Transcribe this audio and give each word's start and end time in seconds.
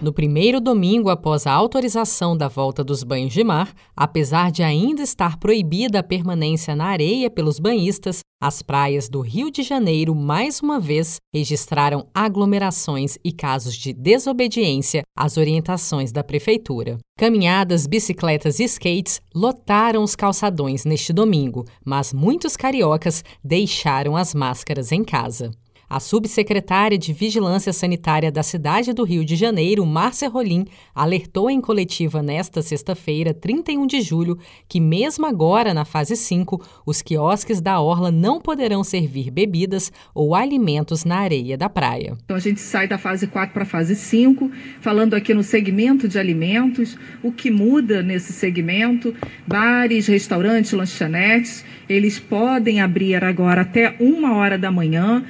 No 0.00 0.12
primeiro 0.12 0.60
domingo 0.60 1.10
após 1.10 1.44
a 1.44 1.52
autorização 1.52 2.36
da 2.36 2.46
volta 2.46 2.84
dos 2.84 3.02
banhos 3.02 3.32
de 3.32 3.42
mar, 3.42 3.74
apesar 3.96 4.52
de 4.52 4.62
ainda 4.62 5.02
estar 5.02 5.38
proibida 5.38 5.98
a 5.98 6.04
permanência 6.04 6.76
na 6.76 6.84
areia 6.84 7.28
pelos 7.28 7.58
banhistas, 7.58 8.20
as 8.40 8.62
praias 8.62 9.08
do 9.08 9.20
Rio 9.20 9.50
de 9.50 9.64
Janeiro 9.64 10.14
mais 10.14 10.60
uma 10.60 10.78
vez 10.78 11.16
registraram 11.34 12.06
aglomerações 12.14 13.18
e 13.24 13.32
casos 13.32 13.74
de 13.74 13.92
desobediência 13.92 15.02
às 15.16 15.36
orientações 15.36 16.12
da 16.12 16.22
prefeitura. 16.22 16.98
Caminhadas, 17.18 17.88
bicicletas 17.88 18.60
e 18.60 18.64
skates 18.64 19.20
lotaram 19.34 20.04
os 20.04 20.14
calçadões 20.14 20.84
neste 20.84 21.12
domingo, 21.12 21.64
mas 21.84 22.12
muitos 22.12 22.56
cariocas 22.56 23.24
deixaram 23.42 24.16
as 24.16 24.32
máscaras 24.32 24.92
em 24.92 25.02
casa. 25.02 25.50
A 25.90 25.98
subsecretária 26.00 26.98
de 26.98 27.14
Vigilância 27.14 27.72
Sanitária 27.72 28.30
da 28.30 28.42
cidade 28.42 28.92
do 28.92 29.04
Rio 29.04 29.24
de 29.24 29.34
Janeiro, 29.34 29.86
Márcia 29.86 30.28
Rolim, 30.28 30.66
alertou 30.94 31.48
em 31.48 31.62
coletiva 31.62 32.22
nesta 32.22 32.60
sexta-feira, 32.60 33.32
31 33.32 33.86
de 33.86 34.02
julho, 34.02 34.38
que 34.68 34.80
mesmo 34.80 35.24
agora 35.24 35.72
na 35.72 35.86
fase 35.86 36.14
5, 36.14 36.62
os 36.84 37.00
quiosques 37.00 37.62
da 37.62 37.80
orla 37.80 38.10
não 38.10 38.38
poderão 38.38 38.84
servir 38.84 39.30
bebidas 39.30 39.90
ou 40.14 40.34
alimentos 40.34 41.06
na 41.06 41.20
areia 41.20 41.56
da 41.56 41.70
praia. 41.70 42.18
Então 42.22 42.36
a 42.36 42.40
gente 42.40 42.60
sai 42.60 42.86
da 42.86 42.98
fase 42.98 43.26
4 43.26 43.54
para 43.54 43.62
a 43.62 43.66
fase 43.66 43.96
5, 43.96 44.50
falando 44.82 45.14
aqui 45.14 45.32
no 45.32 45.42
segmento 45.42 46.06
de 46.06 46.18
alimentos, 46.18 46.98
o 47.22 47.32
que 47.32 47.50
muda 47.50 48.02
nesse 48.02 48.34
segmento, 48.34 49.14
bares, 49.46 50.06
restaurantes, 50.06 50.72
lanchonetes, 50.72 51.64
eles 51.88 52.18
podem 52.18 52.82
abrir 52.82 53.24
agora 53.24 53.62
até 53.62 53.96
uma 53.98 54.34
hora 54.34 54.58
da 54.58 54.70
manhã, 54.70 55.24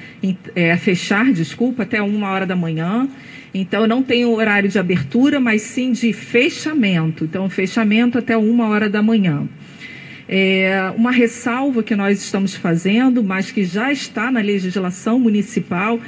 é, 0.55 0.77
fechar, 0.77 1.33
desculpa, 1.33 1.83
até 1.83 2.01
uma 2.03 2.29
hora 2.31 2.47
da 2.47 2.57
manhã. 2.57 3.09
Então, 3.53 3.87
não 3.87 4.03
tem 4.03 4.25
horário 4.25 4.69
de 4.69 4.79
abertura, 4.79 5.41
mas 5.41 5.63
sim 5.63 5.93
de 5.93 6.13
fechamento. 6.13 7.25
Então, 7.25 7.49
fechamento 7.49 8.19
até 8.19 8.37
uma 8.37 8.69
hora 8.69 8.89
da 8.89 9.03
manhã. 9.03 9.49
É 10.29 10.93
uma 10.95 11.11
ressalva 11.11 11.83
que 11.83 11.97
nós 11.97 12.23
estamos 12.23 12.55
fazendo, 12.55 13.25
mas 13.25 13.51
que 13.51 13.65
já 13.65 13.91
está 13.91 14.31
na 14.31 14.41
legislação 14.41 15.19
municipal, 15.19 15.99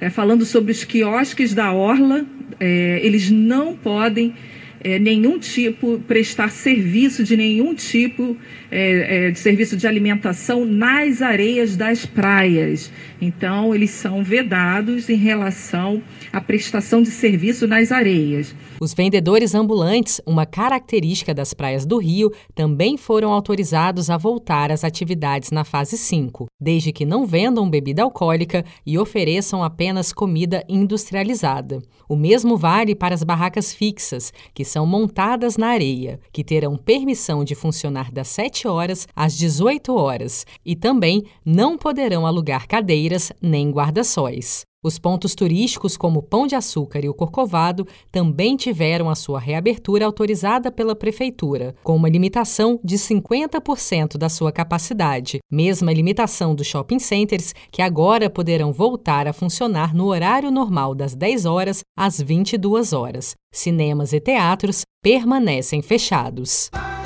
é, 0.00 0.10
falando 0.10 0.44
sobre 0.44 0.72
os 0.72 0.82
quiosques 0.82 1.54
da 1.54 1.72
Orla, 1.72 2.26
é, 2.58 3.00
eles 3.02 3.30
não 3.30 3.76
podem 3.76 4.34
é, 4.80 4.98
nenhum 4.98 5.38
tipo, 5.38 5.98
prestar 6.00 6.50
serviço 6.50 7.24
de 7.24 7.36
nenhum 7.36 7.74
tipo 7.74 8.36
é, 8.70 9.26
é, 9.26 9.30
de 9.30 9.38
serviço 9.38 9.76
de 9.76 9.86
alimentação 9.86 10.64
nas 10.64 11.22
areias 11.22 11.76
das 11.76 12.04
praias. 12.04 12.92
Então, 13.20 13.74
eles 13.74 13.90
são 13.90 14.22
vedados 14.22 15.08
em 15.08 15.16
relação 15.16 16.02
à 16.32 16.40
prestação 16.40 17.02
de 17.02 17.10
serviço 17.10 17.66
nas 17.66 17.90
areias. 17.90 18.54
Os 18.80 18.94
vendedores 18.94 19.54
ambulantes, 19.54 20.20
uma 20.24 20.46
característica 20.46 21.34
das 21.34 21.52
praias 21.52 21.84
do 21.84 21.98
Rio, 21.98 22.30
também 22.54 22.96
foram 22.96 23.32
autorizados 23.32 24.08
a 24.08 24.16
voltar 24.16 24.70
às 24.70 24.84
atividades 24.84 25.50
na 25.50 25.64
fase 25.64 25.98
5, 25.98 26.46
desde 26.60 26.92
que 26.92 27.04
não 27.04 27.26
vendam 27.26 27.68
bebida 27.68 28.02
alcoólica 28.02 28.64
e 28.86 28.98
ofereçam 28.98 29.64
apenas 29.64 30.12
comida 30.12 30.62
industrializada. 30.68 31.80
O 32.08 32.14
mesmo 32.14 32.56
vale 32.56 32.94
para 32.94 33.14
as 33.14 33.24
barracas 33.24 33.72
fixas, 33.74 34.32
que 34.54 34.64
são 34.68 34.86
montadas 34.86 35.56
na 35.56 35.68
areia, 35.68 36.20
que 36.32 36.44
terão 36.44 36.76
permissão 36.76 37.44
de 37.44 37.54
funcionar 37.54 38.12
das 38.12 38.28
7 38.28 38.68
horas 38.68 39.06
às 39.14 39.36
18 39.36 39.94
horas 39.94 40.46
e 40.64 40.76
também 40.76 41.24
não 41.44 41.76
poderão 41.76 42.26
alugar 42.26 42.66
cadeiras 42.68 43.32
nem 43.42 43.70
guarda-sóis. 43.70 44.66
Os 44.80 44.96
pontos 44.96 45.34
turísticos, 45.34 45.96
como 45.96 46.22
Pão 46.22 46.46
de 46.46 46.54
Açúcar 46.54 47.04
e 47.04 47.08
o 47.08 47.14
Corcovado, 47.14 47.84
também 48.12 48.56
tiveram 48.56 49.10
a 49.10 49.16
sua 49.16 49.40
reabertura 49.40 50.06
autorizada 50.06 50.70
pela 50.70 50.94
Prefeitura, 50.94 51.74
com 51.82 51.96
uma 51.96 52.08
limitação 52.08 52.78
de 52.84 52.96
50% 52.96 54.16
da 54.16 54.28
sua 54.28 54.52
capacidade, 54.52 55.40
mesma 55.50 55.92
limitação 55.92 56.54
dos 56.54 56.68
shopping 56.68 57.00
centers, 57.00 57.52
que 57.72 57.82
agora 57.82 58.30
poderão 58.30 58.72
voltar 58.72 59.26
a 59.26 59.32
funcionar 59.32 59.92
no 59.92 60.06
horário 60.06 60.48
normal 60.48 60.94
das 60.94 61.12
10 61.12 61.44
horas 61.44 61.80
às 61.96 62.20
22 62.20 62.92
horas. 62.92 63.34
Cinemas 63.52 64.12
e 64.12 64.20
teatros 64.20 64.82
permanecem 65.02 65.82
fechados. 65.82 66.70